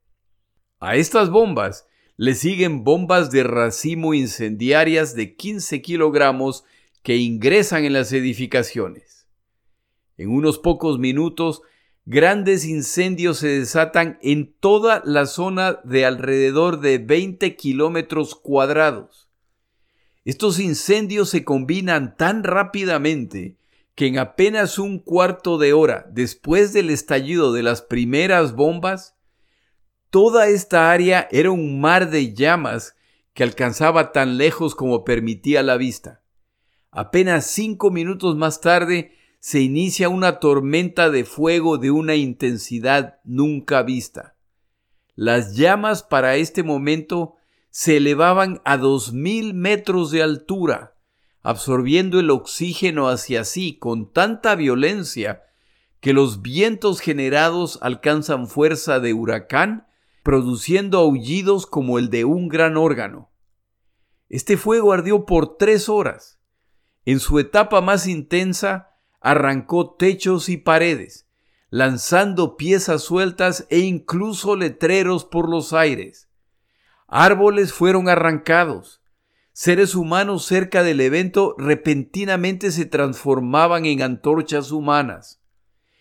[0.81, 6.65] A estas bombas le siguen bombas de racimo incendiarias de 15 kilogramos
[7.03, 9.27] que ingresan en las edificaciones.
[10.17, 11.63] En unos pocos minutos,
[12.07, 19.29] grandes incendios se desatan en toda la zona de alrededor de 20 kilómetros cuadrados.
[20.25, 23.57] Estos incendios se combinan tan rápidamente
[23.95, 29.14] que en apenas un cuarto de hora después del estallido de las primeras bombas,
[30.15, 32.95] toda esta área era un mar de llamas
[33.33, 36.23] que alcanzaba tan lejos como permitía la vista.
[36.93, 43.83] Apenas cinco minutos más tarde se inicia una tormenta de fuego de una intensidad nunca
[43.83, 44.37] vista.
[45.17, 47.35] Las llamas para este momento
[47.71, 50.95] se elevaban a dos mil metros de altura,
[51.43, 55.43] absorbiendo el oxígeno hacia sí con tanta violencia
[55.99, 59.89] que los vientos generados alcanzan fuerza de huracán,
[60.25, 63.31] produciendo aullidos como el de un gran órgano.
[64.31, 66.41] Este fuego ardió por tres horas.
[67.05, 71.29] En su etapa más intensa, arrancó techos y paredes,
[71.69, 76.31] lanzando piezas sueltas e incluso letreros por los aires.
[77.07, 79.03] Árboles fueron arrancados.
[79.53, 85.43] Seres humanos cerca del evento repentinamente se transformaban en antorchas humanas.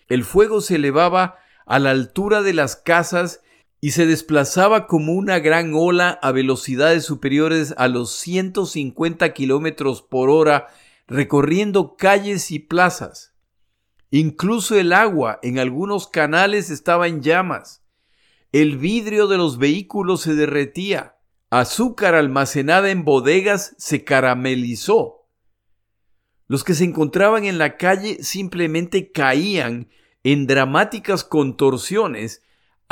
[0.08, 3.42] El fuego se elevaba a la altura de las casas
[3.84, 10.30] y se desplazaba como una gran ola a velocidades superiores a los 150 kilómetros por
[10.30, 10.68] hora,
[11.06, 13.36] recorriendo calles y plazas.
[14.10, 17.84] Incluso el agua en algunos canales estaba en llamas.
[18.54, 21.18] El vidrio de los vehículos se derretía.
[21.50, 25.28] Azúcar almacenada en bodegas se caramelizó.
[26.48, 29.90] Los que se encontraban en la calle simplemente caían
[30.24, 32.44] en dramáticas contorsiones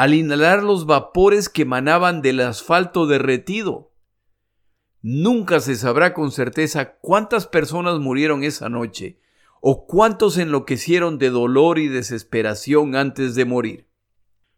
[0.02, 3.94] al inhalar los vapores que emanaban del asfalto derretido.
[5.04, 9.20] Nunca se sabrá con certeza cuántas personas murieron esa noche
[9.62, 13.90] o cuántos enloquecieron de dolor y desesperación antes de morir.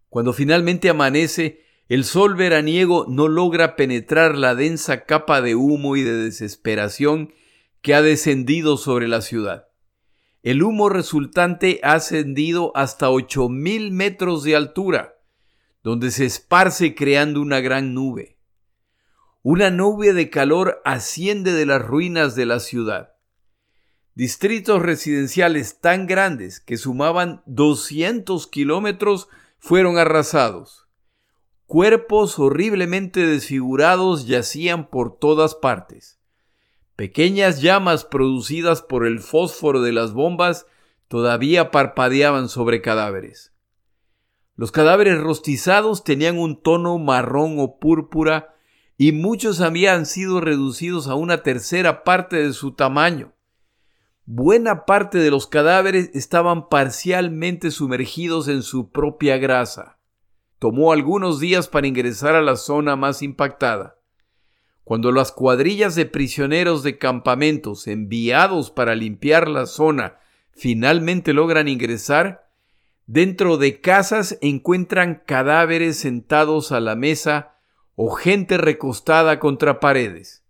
[0.08, 6.04] Cuando finalmente amanece, el sol veraniego no logra penetrar la densa capa de humo y
[6.04, 7.34] de desesperación
[7.82, 9.68] que ha descendido sobre la ciudad.
[10.42, 15.18] El humo resultante ha ascendido hasta ocho mil metros de altura,
[15.84, 18.38] donde se esparce creando una gran nube.
[19.42, 23.16] Una nube de calor asciende de las ruinas de la ciudad.
[24.16, 29.28] Distritos residenciales tan grandes que sumaban 200 kilómetros
[29.60, 30.88] fueron arrasados.
[31.66, 36.20] Cuerpos horriblemente desfigurados yacían por todas partes.
[36.96, 40.68] Pequeñas llamas producidas por el fósforo de las bombas
[41.08, 43.53] todavía parpadeaban sobre cadáveres.
[44.56, 48.56] Los cadáveres rostizados tenían un tono marrón o púrpura
[48.98, 53.34] y muchos habían sido reducidos a una tercera parte de su tamaño.
[54.26, 59.98] Buena parte de los cadáveres estaban parcialmente sumergidos en su propia grasa.
[60.60, 63.98] Tomó algunos días para ingresar a la zona más impactada.
[64.84, 70.20] Cuando las cuadrillas de prisioneros de campamentos enviados para limpiar la zona
[70.52, 72.43] finalmente logran ingresar,
[73.08, 77.56] dentro de casas encuentran cadáveres sentados a la mesa
[77.96, 80.44] o gente recostada contra paredes.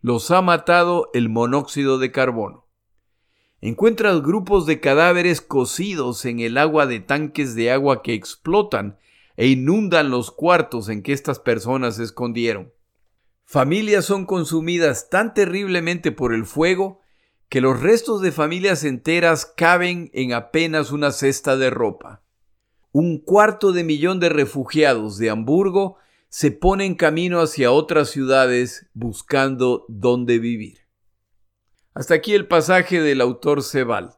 [0.00, 2.66] Los ha matado el monóxido de carbono.
[3.60, 8.98] Encuentras grupos de cadáveres cocidos en el agua de tanques de agua que explotan
[9.36, 12.72] e inundan los cuartos en que estas personas se escondieron.
[13.44, 17.00] Familias son consumidas tan terriblemente por el fuego
[17.48, 22.22] que los restos de familias enteras caben en apenas una cesta de ropa.
[22.92, 25.96] Un cuarto de millón de refugiados de Hamburgo
[26.28, 30.80] se pone en camino hacia otras ciudades buscando dónde vivir.
[31.94, 34.14] Hasta aquí el pasaje del autor Sebal.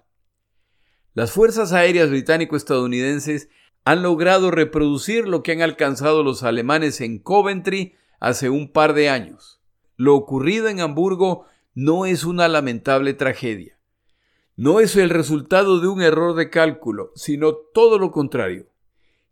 [1.15, 3.49] Las fuerzas aéreas británico-estadounidenses
[3.85, 9.09] han logrado reproducir lo que han alcanzado los alemanes en Coventry hace un par de
[9.09, 9.61] años.
[9.97, 13.79] Lo ocurrido en Hamburgo no es una lamentable tragedia.
[14.57, 18.67] No es el resultado de un error de cálculo, sino todo lo contrario.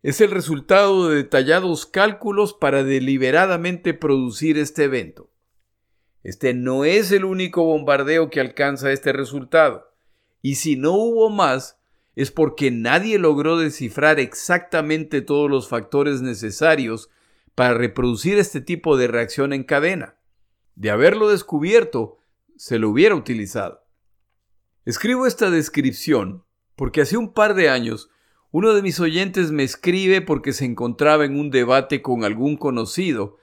[0.03, 5.31] Es el resultado de detallados cálculos para deliberadamente producir este evento.
[6.23, 9.93] Este no es el único bombardeo que alcanza este resultado.
[10.41, 11.79] Y si no hubo más,
[12.15, 17.11] es porque nadie logró descifrar exactamente todos los factores necesarios
[17.55, 20.17] para reproducir este tipo de reacción en cadena.
[20.75, 22.18] De haberlo descubierto,
[22.59, 23.87] se lo hubiera utilizado.
[24.85, 26.45] Escribo esta descripción
[26.75, 28.11] porque hace un par de años
[28.51, 33.37] uno de mis oyentes me escribe porque se encontraba en un debate con algún conocido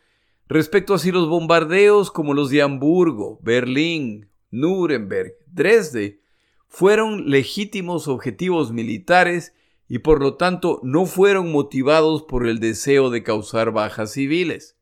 [0.48, 6.20] respecto a si los bombardeos como los de Hamburgo, Berlín, Nuremberg, Dresde
[6.68, 9.54] fueron legítimos objetivos militares
[9.88, 14.78] y por lo tanto no fueron motivados por el deseo de causar bajas civiles.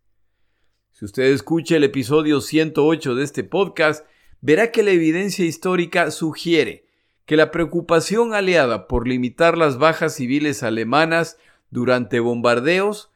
[0.91, 4.05] Si usted escucha el episodio 108 de este podcast,
[4.43, 6.85] verá que la evidencia histórica sugiere
[7.25, 11.37] que la preocupación aliada por limitar las bajas civiles alemanas
[11.69, 13.09] durante bombardeos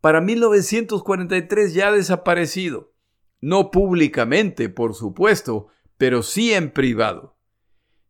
[0.00, 2.92] para 1943 ya ha desaparecido.
[3.40, 5.68] No públicamente, por supuesto,
[5.98, 7.36] pero sí en privado.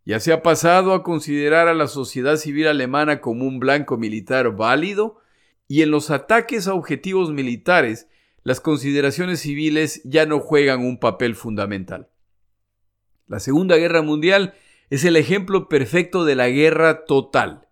[0.07, 4.57] Ya se ha pasado a considerar a la sociedad civil alemana como un blanco militar
[4.57, 5.19] válido
[5.69, 8.09] y en los ataques a objetivos militares
[8.45, 12.09] las consideraciones civiles ya no juegan un papel fundamental.
[13.27, 14.55] La Segunda Guerra Mundial
[14.91, 17.69] es el ejemplo perfecto de la guerra total,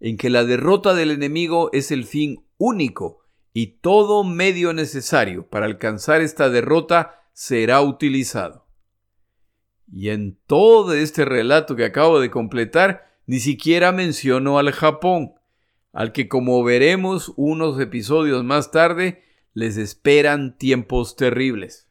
[0.00, 5.66] en que la derrota del enemigo es el fin único y todo medio necesario para
[5.66, 8.66] alcanzar esta derrota será utilizado.
[9.90, 15.32] Y en todo este relato que acabo de completar, ni siquiera menciono al Japón,
[15.92, 19.22] al que como veremos unos episodios más tarde,
[19.54, 21.87] les esperan tiempos terribles.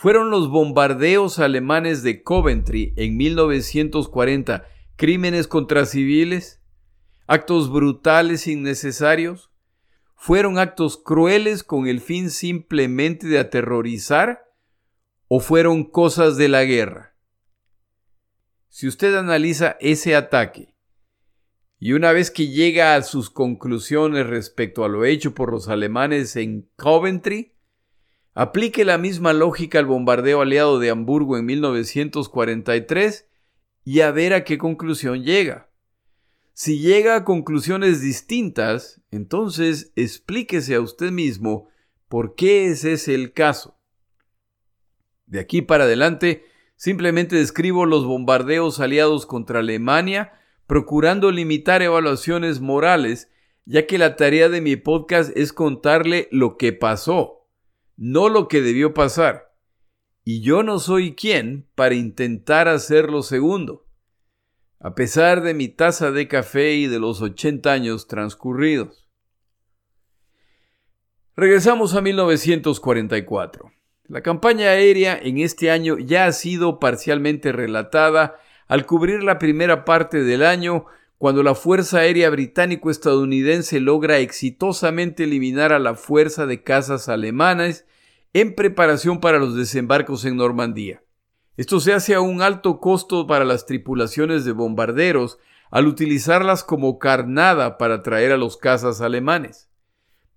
[0.00, 6.62] ¿Fueron los bombardeos alemanes de Coventry en 1940 crímenes contra civiles?
[7.26, 9.50] ¿Actos brutales innecesarios?
[10.16, 14.50] ¿Fueron actos crueles con el fin simplemente de aterrorizar?
[15.28, 17.14] ¿O fueron cosas de la guerra?
[18.70, 20.74] Si usted analiza ese ataque
[21.78, 26.36] y una vez que llega a sus conclusiones respecto a lo hecho por los alemanes
[26.36, 27.52] en Coventry,
[28.34, 33.28] Aplique la misma lógica al bombardeo aliado de Hamburgo en 1943
[33.84, 35.68] y a ver a qué conclusión llega.
[36.52, 41.68] Si llega a conclusiones distintas, entonces explíquese a usted mismo
[42.08, 43.80] por qué ese es el caso.
[45.26, 46.44] De aquí para adelante,
[46.76, 50.32] simplemente describo los bombardeos aliados contra Alemania,
[50.66, 53.28] procurando limitar evaluaciones morales,
[53.64, 57.39] ya que la tarea de mi podcast es contarle lo que pasó
[58.00, 59.52] no lo que debió pasar.
[60.24, 63.86] Y yo no soy quien para intentar hacer lo segundo.
[64.78, 69.06] A pesar de mi taza de café y de los 80 años transcurridos.
[71.36, 73.70] Regresamos a 1944.
[74.08, 79.84] La campaña aérea en este año ya ha sido parcialmente relatada al cubrir la primera
[79.84, 80.86] parte del año
[81.20, 87.84] cuando la Fuerza Aérea Británico-Estadounidense logra exitosamente eliminar a la Fuerza de Cazas alemanes
[88.32, 91.02] en preparación para los desembarcos en Normandía.
[91.58, 95.38] Esto se hace a un alto costo para las tripulaciones de bombarderos
[95.70, 99.68] al utilizarlas como carnada para atraer a los cazas alemanes.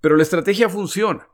[0.01, 1.29] Pero la estrategia funciona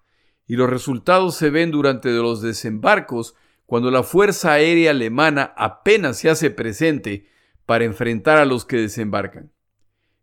[0.46, 3.34] y los resultados se ven durante los desembarcos
[3.66, 7.26] cuando la Fuerza Aérea Alemana apenas se hace presente
[7.70, 9.52] para enfrentar a los que desembarcan.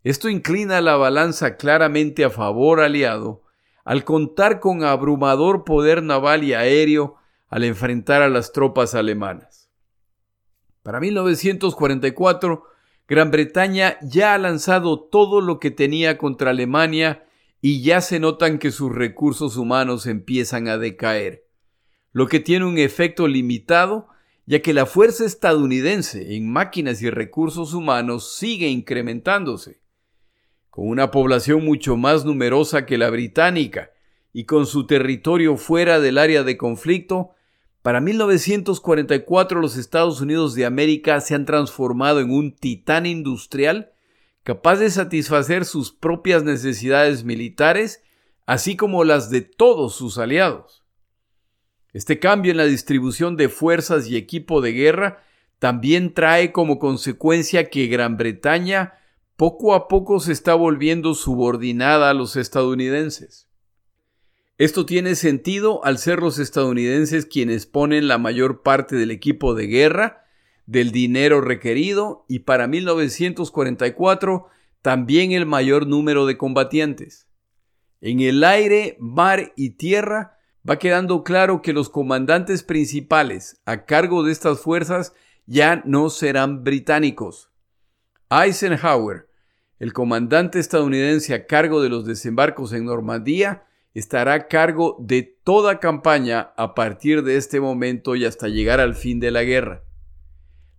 [0.03, 3.45] Esto inclina la balanza claramente a favor aliado
[3.85, 7.15] al contar con abrumador poder naval y aéreo
[7.47, 9.71] al enfrentar a las tropas alemanas.
[10.83, 12.65] Para 1944,
[13.07, 17.29] Gran Bretaña ya ha lanzado todo lo que tenía contra Alemania
[17.61, 21.47] y ya se notan que sus recursos humanos empiezan a decaer,
[22.11, 24.09] lo que tiene un efecto limitado
[24.47, 29.81] ya que la fuerza estadounidense en máquinas y recursos humanos sigue incrementándose
[30.71, 33.91] con una población mucho más numerosa que la británica
[34.33, 37.31] y con su territorio fuera del área de conflicto,
[37.81, 43.93] para 1944 los Estados Unidos de América se han transformado en un titán industrial
[44.43, 48.03] capaz de satisfacer sus propias necesidades militares,
[48.45, 50.76] así como las de todos sus aliados.
[51.97, 55.25] Este cambio en la distribución de fuerzas y equipo de guerra
[55.59, 58.99] también trae como consecuencia que Gran Bretaña
[59.37, 63.49] poco a poco se está volviendo subordinada a los estadounidenses.
[64.59, 69.67] Esto tiene sentido al ser los estadounidenses quienes ponen la mayor parte del equipo de
[69.67, 70.27] guerra,
[70.67, 74.49] del dinero requerido y para 1944
[74.83, 77.27] también el mayor número de combatientes.
[78.03, 80.36] En el aire, mar y tierra
[80.69, 85.13] va quedando claro que los comandantes principales a cargo de estas fuerzas
[85.47, 87.51] ya no serán británicos.
[88.31, 89.29] Eisenhower,
[89.79, 93.65] el comandante estadounidense a cargo de los desembarcos en Normandía,
[93.95, 98.95] estará a cargo de toda campaña a partir de este momento y hasta llegar al
[98.95, 99.85] fin de la guerra.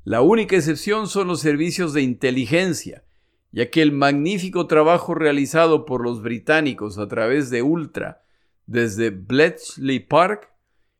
[0.04, 3.04] La única excepción son los servicios de inteligencia,
[3.52, 8.22] ya que el magnífico trabajo realizado por los británicos a través de Ultra
[8.68, 10.52] desde Bletchley Park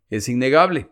[0.10, 0.90] es innegable.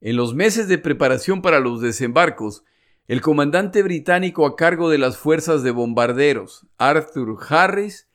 [0.00, 2.64] En los meses de preparación para los desembarcos,
[3.08, 8.08] el comandante británico a cargo de las fuerzas de bombarderos, Arthur Harris,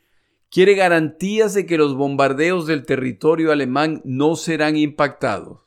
[0.49, 5.65] quiere garantías de que los bombardeos del territorio alemán no serán impactados.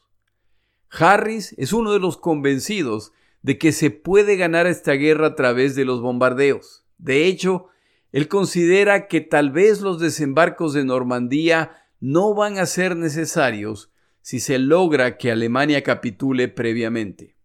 [0.90, 3.12] Harris es uno de los convencidos
[3.42, 6.86] de que se puede ganar esta guerra a través de los bombardeos.
[6.98, 7.68] De hecho,
[8.14, 13.90] él considera que tal vez los desembarcos de Normandía no van a ser necesarios
[14.20, 17.36] si se logra que Alemania capitule previamente.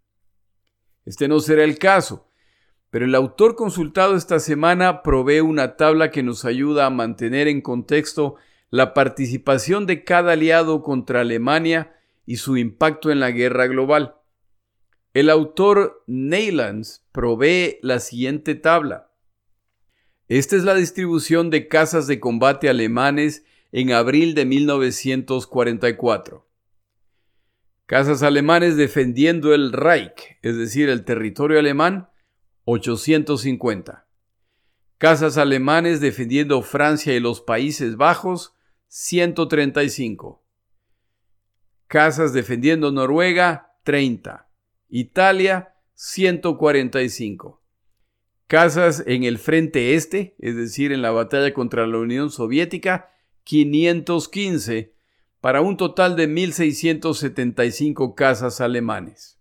[1.05, 2.29] Este no será el caso,
[2.91, 7.61] pero el autor consultado esta semana provee una tabla que nos ayuda a mantener en
[7.61, 8.35] contexto
[8.69, 11.95] la participación de cada aliado contra Alemania
[12.27, 14.17] y su impacto en la guerra global.
[15.15, 19.08] El autor Neylands provee la siguiente tabla.
[20.29, 26.47] Esta es la distribución de casas de combate alemanes en abril de 1944.
[27.87, 32.09] Casas alemanes defendiendo el Reich, es decir, el territorio alemán,
[32.65, 34.07] 850.
[34.99, 38.53] Casas alemanes defendiendo Francia y los Países Bajos,
[38.87, 40.45] 135.
[41.87, 44.47] Casas defendiendo Noruega, 30.
[44.89, 47.58] Italia, 145.
[48.49, 53.11] Casas en el frente este, es decir, en la batalla contra la Unión Soviética,
[53.43, 54.95] 515
[55.39, 59.39] para un total de 1.675 casas alemanes.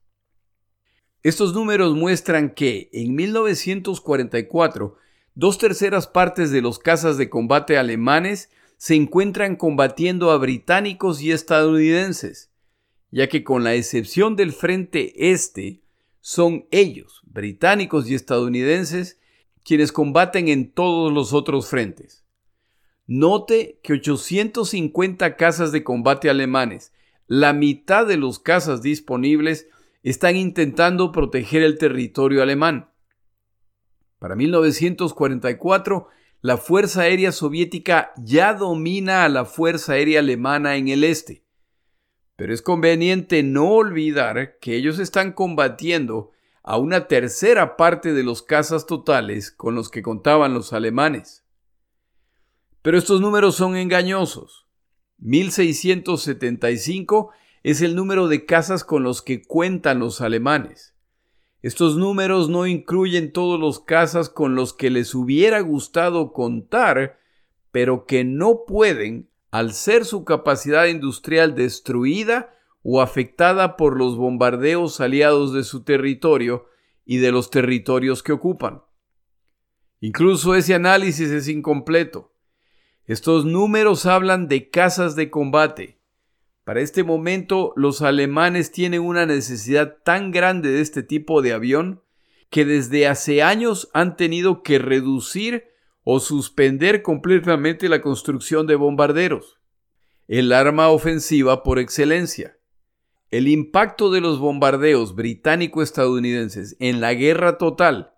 [1.22, 4.96] Estos números muestran que en 1944
[5.34, 11.32] dos terceras partes de los cazas de combate alemanes se encuentran combatiendo a británicos y
[11.32, 12.50] estadounidenses,
[13.10, 15.80] ya que con la excepción del frente este,
[16.20, 19.20] son ellos, británicos y estadounidenses,
[19.64, 22.24] quienes combaten en todos los otros frentes.
[23.06, 26.92] Note que 850 casas de combate alemanes,
[27.26, 29.68] la mitad de los casas disponibles,
[30.02, 32.90] están intentando proteger el territorio alemán.
[34.18, 36.08] Para 1944,
[36.40, 41.44] la Fuerza Aérea Soviética ya domina a la Fuerza Aérea Alemana en el este.
[42.36, 46.30] Pero es conveniente no olvidar que ellos están combatiendo
[46.68, 51.46] a una tercera parte de los cazas totales con los que contaban los alemanes.
[52.82, 54.66] Pero estos números son engañosos.
[55.16, 57.30] 1675
[57.62, 60.94] es el número de casas con los que cuentan los alemanes.
[61.62, 67.18] Estos números no incluyen todos los casas con los que les hubiera gustado contar,
[67.70, 75.00] pero que no pueden al ser su capacidad industrial destruida o afectada por los bombardeos
[75.00, 76.66] aliados de su territorio
[77.04, 78.82] y de los territorios que ocupan.
[80.00, 82.32] Incluso ese análisis es incompleto.
[83.06, 85.98] Estos números hablan de casas de combate.
[86.64, 92.02] Para este momento los alemanes tienen una necesidad tan grande de este tipo de avión
[92.50, 95.64] que desde hace años han tenido que reducir
[96.04, 99.58] o suspender completamente la construcción de bombarderos,
[100.26, 102.57] el arma ofensiva por excelencia.
[103.30, 108.14] El impacto de los bombardeos británico-estadounidenses en la guerra total,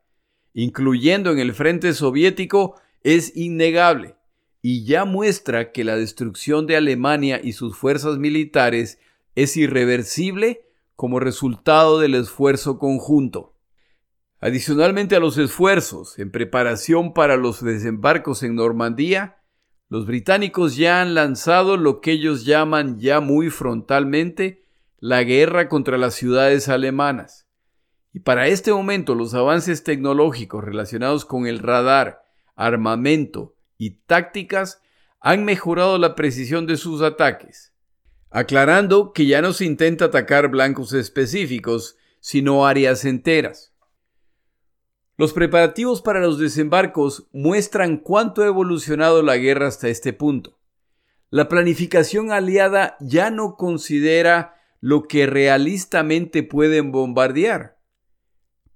[0.54, 4.14] incluyendo en el frente soviético, es innegable
[4.62, 9.00] y ya muestra que la destrucción de Alemania y sus fuerzas militares
[9.34, 10.62] es irreversible
[10.94, 13.56] como resultado del esfuerzo conjunto.
[14.38, 19.38] Adicionalmente a los esfuerzos en preparación para los desembarcos en Normandía,
[19.88, 24.60] los británicos ya han lanzado lo que ellos llaman ya muy frontalmente
[25.00, 27.48] la guerra contra las ciudades alemanas.
[28.12, 32.22] Y para este momento los avances tecnológicos relacionados con el radar,
[32.54, 34.82] armamento y tácticas
[35.20, 37.72] han mejorado la precisión de sus ataques,
[38.30, 43.74] aclarando que ya no se intenta atacar blancos específicos, sino áreas enteras.
[45.16, 50.58] Los preparativos para los desembarcos muestran cuánto ha evolucionado la guerra hasta este punto.
[51.28, 57.78] La planificación aliada ya no considera lo que realistamente pueden bombardear.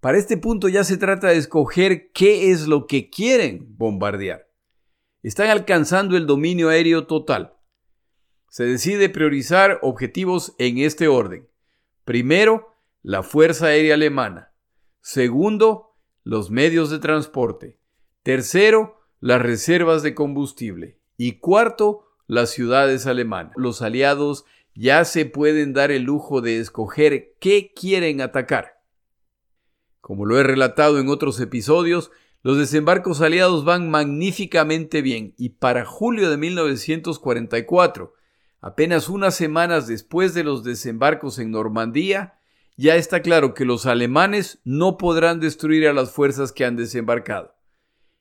[0.00, 4.50] Para este punto ya se trata de escoger qué es lo que quieren bombardear.
[5.22, 7.54] Están alcanzando el dominio aéreo total.
[8.50, 11.48] Se decide priorizar objetivos en este orden.
[12.04, 14.52] Primero, la Fuerza Aérea Alemana.
[15.00, 17.80] Segundo, los medios de transporte.
[18.22, 21.00] Tercero, las reservas de combustible.
[21.16, 23.54] Y cuarto, las ciudades alemanas.
[23.56, 24.44] Los aliados
[24.74, 28.82] ya se pueden dar el lujo de escoger qué quieren atacar.
[30.00, 32.10] Como lo he relatado en otros episodios,
[32.42, 38.12] los desembarcos aliados van magníficamente bien y para julio de 1944,
[38.60, 42.34] apenas unas semanas después de los desembarcos en Normandía,
[42.76, 47.54] ya está claro que los alemanes no podrán destruir a las fuerzas que han desembarcado.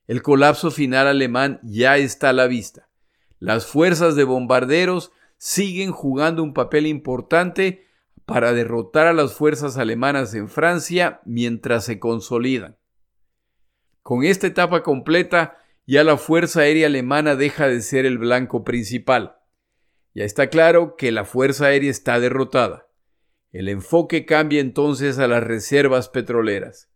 [0.08, 2.88] El colapso final alemán ya está a la vista.
[3.40, 5.12] Las fuerzas de bombarderos
[5.44, 7.86] siguen jugando un papel importante
[8.26, 12.78] para derrotar a las fuerzas alemanas en Francia mientras se consolidan.
[14.04, 19.36] Con esta etapa completa, ya la Fuerza Aérea Alemana deja de ser el blanco principal.
[20.14, 22.88] Ya está claro que la Fuerza Aérea está derrotada.
[23.52, 26.90] El enfoque cambia entonces a las reservas petroleras.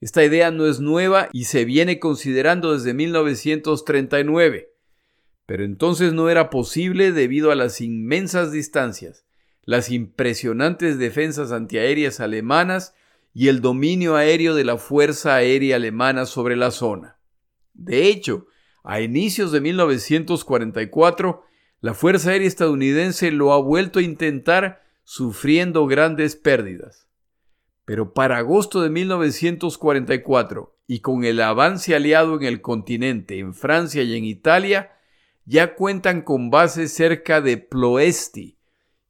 [0.00, 4.75] Esta idea no es nueva y se viene considerando desde 1939,
[5.46, 9.24] pero entonces no era posible debido a las inmensas distancias,
[9.64, 12.94] las impresionantes defensas antiaéreas alemanas
[13.32, 17.18] y el dominio aéreo de la Fuerza Aérea Alemana sobre la zona.
[17.74, 18.46] De hecho,
[18.82, 21.42] a inicios de 1944,
[21.80, 27.06] la Fuerza Aérea estadounidense lo ha vuelto a intentar sufriendo grandes pérdidas.
[27.84, 34.02] Pero para agosto de 1944, y con el avance aliado en el continente, en Francia
[34.02, 34.95] y en Italia,
[35.46, 38.58] ya cuentan con bases cerca de Ploesti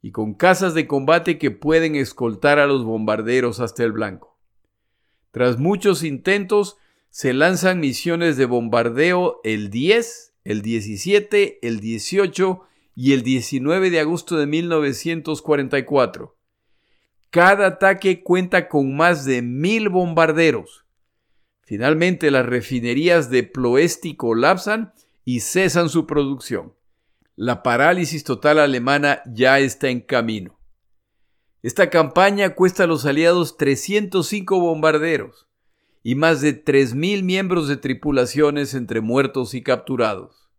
[0.01, 4.37] y con casas de combate que pueden escoltar a los bombarderos hasta el blanco.
[5.31, 6.77] Tras muchos intentos,
[7.09, 12.61] se lanzan misiones de bombardeo el 10, el 17, el 18
[12.95, 16.37] y el 19 de agosto de 1944.
[17.31, 20.85] Cada ataque cuenta con más de mil bombarderos.
[21.61, 24.93] Finalmente las refinerías de Ploesti colapsan
[25.27, 26.73] y cesan su producción.
[27.35, 30.57] La parálisis total alemana ya está en camino.
[31.61, 35.49] Esta campaña cuesta a los aliados 305 bombarderos
[36.01, 40.49] y más de 3.000 miembros de tripulaciones entre muertos y capturados.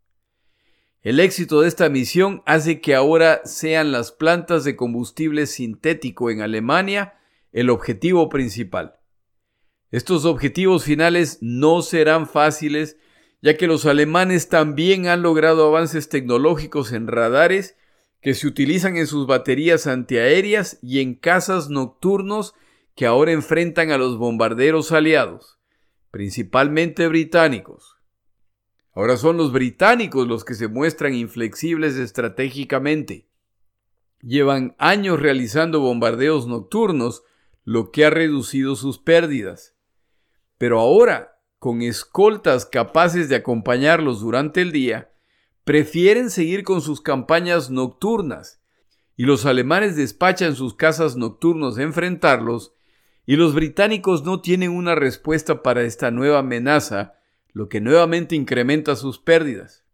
[1.00, 6.42] El éxito de esta misión hace que ahora sean las plantas de combustible sintético en
[6.42, 7.14] Alemania
[7.52, 8.96] el objetivo principal.
[9.90, 12.98] Estos objetivos finales no serán fáciles
[13.40, 17.76] ya que los alemanes también han logrado avances tecnológicos en radares
[18.20, 22.54] que se utilizan en sus baterías antiaéreas y en cazas nocturnos
[22.96, 25.60] que ahora enfrentan a los bombarderos aliados,
[26.10, 27.96] principalmente británicos.
[28.92, 33.28] Ahora son los británicos los que se muestran inflexibles estratégicamente.
[34.20, 37.22] Llevan años realizando bombardeos nocturnos,
[37.62, 39.76] lo que ha reducido sus pérdidas.
[40.56, 45.10] Pero ahora con escoltas capaces de acompañarlos durante el día,
[45.64, 48.60] prefieren seguir con sus campañas nocturnas,
[49.16, 52.72] y los alemanes despachan sus casas nocturnos a enfrentarlos,
[53.26, 57.14] y los británicos no tienen una respuesta para esta nueva amenaza,
[57.52, 59.84] lo que nuevamente incrementa sus pérdidas.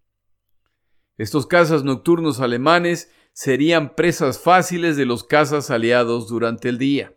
[1.17, 7.15] Estos cazas nocturnos alemanes serían presas fáciles de los cazas aliados durante el día.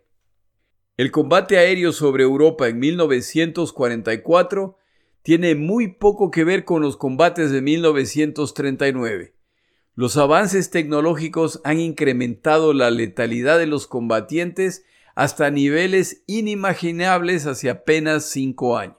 [0.98, 4.76] El combate aéreo sobre Europa en 1944
[5.22, 9.32] tiene muy poco que ver con los combates de 1939.
[9.94, 14.84] Los avances tecnológicos han incrementado la letalidad de los combatientes
[15.14, 18.96] hasta niveles inimaginables hace apenas cinco años.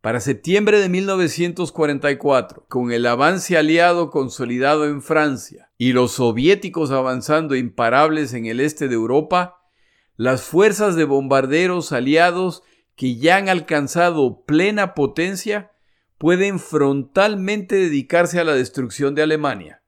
[0.00, 7.54] Para septiembre de 1944, con el avance aliado consolidado en Francia y los soviéticos avanzando
[7.54, 9.62] imparables en el este de Europa,
[10.16, 12.62] las fuerzas de bombarderos aliados
[12.94, 15.72] que ya han alcanzado plena potencia
[16.18, 19.82] pueden frontalmente dedicarse a la destrucción de Alemania.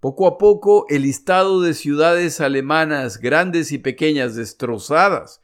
[0.00, 5.40] Poco a poco, el listado de ciudades alemanas grandes y pequeñas destrozadas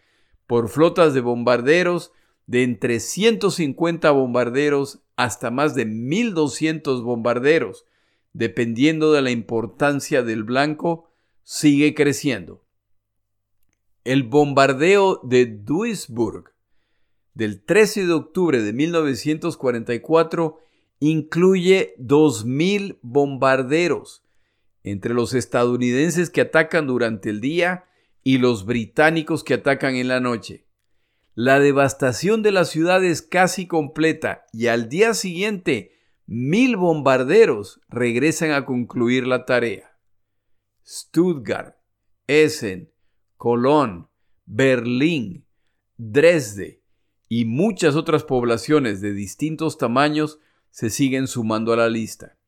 [0.47, 2.13] por flotas de bombarderos
[2.47, 7.87] de entre 150 bombarderos hasta más de 1200 bombarderos,
[8.35, 11.11] dependiendo de la importancia del blanco,
[11.45, 12.62] sigue creciendo.
[14.05, 16.53] El bombardeo de Duisburg
[17.35, 20.59] del 13 de octubre de 1944
[20.99, 24.25] incluye 2.000 bombarderos
[24.83, 27.85] entre los estadounidenses que atacan durante el día
[28.25, 30.67] y los británicos que atacan en la noche.
[31.35, 35.93] La devastación de la ciudad es casi completa y al día siguiente
[36.27, 39.97] mil bombarderos regresan a concluir la tarea.
[40.85, 41.77] Stuttgart,
[42.27, 42.92] Essen,
[43.43, 44.09] Colón,
[44.47, 45.49] Berlín,
[45.97, 46.81] Dresde
[47.29, 50.39] y muchas otras poblaciones de distintos tamaños
[50.71, 52.39] se siguen sumando a la lista.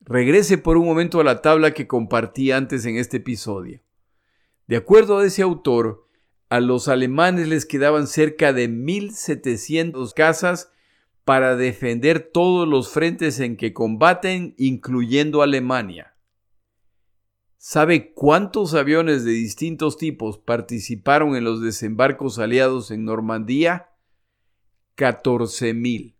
[0.00, 3.82] Regrese por un momento a la tabla que compartí antes en este episodio.
[4.66, 6.08] De acuerdo a ese autor,
[6.48, 10.72] a los alemanes les quedaban cerca de 1.700 casas
[11.24, 16.15] para defender todos los frentes en que combaten, incluyendo Alemania.
[17.68, 23.88] ¿Sabe cuántos aviones de distintos tipos participaron en los desembarcos aliados en Normandía?
[24.96, 26.14] 14.000.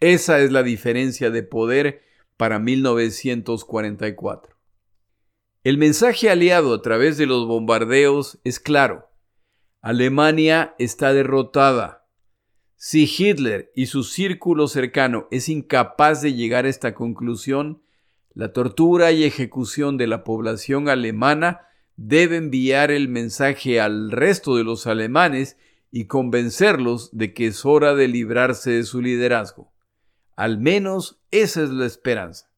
[0.00, 2.02] Esa es la diferencia de poder
[2.36, 4.54] para 1944.
[5.64, 9.08] El mensaje aliado a través de los bombardeos es claro.
[9.80, 12.06] Alemania está derrotada.
[12.76, 17.82] Si Hitler y su círculo cercano es incapaz de llegar a esta conclusión,
[18.38, 21.62] la tortura y ejecución de la población alemana
[21.96, 25.56] debe enviar el mensaje al resto de los alemanes
[25.90, 29.72] y convencerlos de que es hora de librarse de su liderazgo.
[30.36, 32.48] Al menos esa es la esperanza.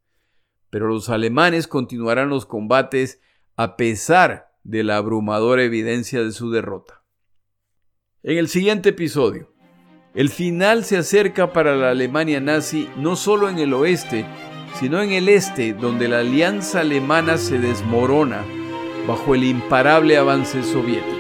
[0.69, 3.23] Pero los alemanes continuarán los combates
[3.57, 7.03] a pesar de la abrumadora evidencia de su derrota.
[8.23, 9.51] En el siguiente episodio,
[10.13, 14.27] el final se acerca para la Alemania nazi no solo en el oeste,
[14.75, 18.45] sino en el este, donde la alianza alemana se desmorona
[19.07, 21.19] bajo el imparable avance soviético.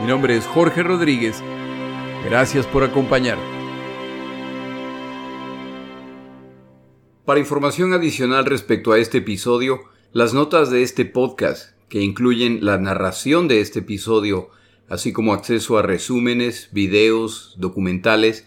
[0.00, 1.42] Mi nombre es Jorge Rodríguez.
[2.24, 3.42] Gracias por acompañarme.
[7.24, 9.82] Para información adicional respecto a este episodio,
[10.12, 14.50] las notas de este podcast, que incluyen la narración de este episodio,
[14.88, 18.46] así como acceso a resúmenes, videos, documentales